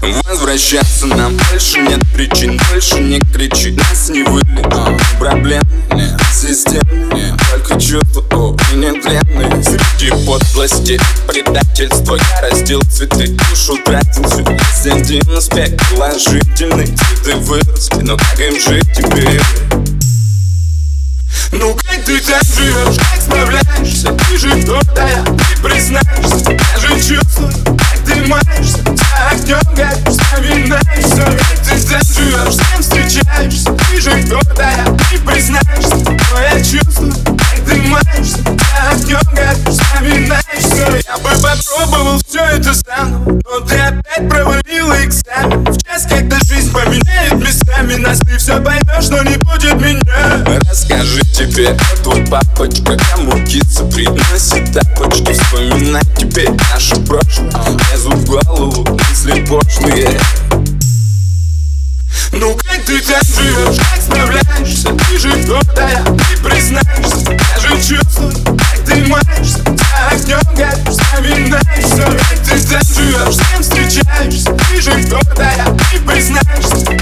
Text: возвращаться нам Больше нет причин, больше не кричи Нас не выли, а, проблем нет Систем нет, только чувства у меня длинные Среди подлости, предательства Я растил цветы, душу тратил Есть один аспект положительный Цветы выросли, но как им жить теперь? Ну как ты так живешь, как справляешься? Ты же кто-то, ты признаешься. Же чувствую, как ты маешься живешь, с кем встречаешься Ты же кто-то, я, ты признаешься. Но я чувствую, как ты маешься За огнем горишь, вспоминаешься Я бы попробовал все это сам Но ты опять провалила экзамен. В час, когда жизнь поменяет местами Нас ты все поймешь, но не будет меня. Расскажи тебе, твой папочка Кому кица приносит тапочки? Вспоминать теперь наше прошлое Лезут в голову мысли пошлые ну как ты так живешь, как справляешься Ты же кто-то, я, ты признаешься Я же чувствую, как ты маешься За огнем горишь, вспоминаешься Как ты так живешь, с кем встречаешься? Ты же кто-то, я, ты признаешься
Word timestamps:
возвращаться 0.00 1.06
нам 1.06 1.36
Больше 1.50 1.80
нет 1.80 2.00
причин, 2.14 2.60
больше 2.70 3.00
не 3.00 3.20
кричи 3.20 3.72
Нас 3.72 4.08
не 4.08 4.22
выли, 4.22 4.62
а, 4.72 4.96
проблем 5.18 5.62
нет 5.94 6.20
Систем 6.32 6.82
нет, 7.14 7.38
только 7.50 7.80
чувства 7.80 8.22
у 8.36 8.52
меня 8.74 8.92
длинные 8.92 9.62
Среди 9.62 10.10
подлости, 10.24 11.00
предательства 11.26 12.16
Я 12.16 12.50
растил 12.50 12.80
цветы, 12.90 13.28
душу 13.28 13.76
тратил 13.84 14.24
Есть 14.24 14.86
один 14.86 15.36
аспект 15.36 15.80
положительный 15.90 16.86
Цветы 16.86 17.36
выросли, 17.36 18.02
но 18.02 18.16
как 18.16 18.40
им 18.40 18.60
жить 18.60 18.86
теперь? 18.94 19.40
Ну 21.52 21.74
как 21.74 22.04
ты 22.04 22.20
так 22.20 22.42
живешь, 22.44 22.96
как 22.96 23.20
справляешься? 23.20 24.12
Ты 24.12 24.38
же 24.38 24.62
кто-то, 24.62 24.94
ты 24.94 25.62
признаешься. 25.62 26.58
Же 26.80 27.16
чувствую, 27.16 27.52
как 27.76 27.98
ты 28.06 28.26
маешься 28.26 28.89
живешь, 32.50 32.54
с 32.54 32.70
кем 32.70 32.82
встречаешься 32.82 33.72
Ты 33.72 34.00
же 34.00 34.10
кто-то, 34.22 34.62
я, 34.62 34.84
ты 34.84 35.18
признаешься. 35.18 35.96
Но 36.32 36.40
я 36.40 36.60
чувствую, 36.62 37.12
как 37.12 37.64
ты 37.66 37.76
маешься 37.82 38.38
За 38.44 38.90
огнем 38.90 39.20
горишь, 39.32 39.78
вспоминаешься 39.78 41.02
Я 41.06 41.18
бы 41.18 41.30
попробовал 41.40 42.20
все 42.26 42.44
это 42.44 42.74
сам 42.74 43.24
Но 43.24 43.60
ты 43.60 43.76
опять 43.76 44.28
провалила 44.28 45.04
экзамен. 45.04 45.64
В 45.64 45.82
час, 45.84 46.06
когда 46.08 46.38
жизнь 46.46 46.72
поменяет 46.72 47.34
местами 47.34 47.94
Нас 47.94 48.18
ты 48.18 48.38
все 48.38 48.60
поймешь, 48.60 49.08
но 49.08 49.22
не 49.22 49.36
будет 49.38 49.74
меня. 49.74 50.60
Расскажи 50.68 51.20
тебе, 51.32 51.76
твой 52.02 52.24
папочка 52.26 52.96
Кому 53.14 53.44
кица 53.44 53.84
приносит 53.84 54.72
тапочки? 54.72 55.32
Вспоминать 55.32 56.06
теперь 56.16 56.50
наше 56.72 56.96
прошлое 57.00 57.50
Лезут 57.92 58.14
в 58.14 58.26
голову 58.26 58.98
мысли 59.10 59.44
пошлые 59.46 60.18
ну 62.40 62.56
как 62.56 62.82
ты 62.84 63.00
так 63.02 63.22
живешь, 63.22 63.76
как 63.76 64.02
справляешься 64.02 64.88
Ты 64.94 65.18
же 65.18 65.42
кто-то, 65.42 65.80
я, 65.82 66.02
ты 66.02 66.42
признаешься 66.42 67.38
Я 67.54 67.60
же 67.60 67.96
чувствую, 67.96 68.32
как 68.56 68.84
ты 68.86 69.04
маешься 69.04 69.58
За 69.64 70.08
огнем 70.08 70.40
горишь, 70.56 70.98
вспоминаешься 70.98 72.18
Как 72.18 72.38
ты 72.38 72.66
так 72.66 72.82
живешь, 72.84 73.36
с 73.36 73.48
кем 73.50 73.62
встречаешься? 73.62 74.52
Ты 74.54 74.80
же 74.80 75.02
кто-то, 75.04 75.42
я, 75.42 75.64
ты 75.64 76.00
признаешься 76.00 76.98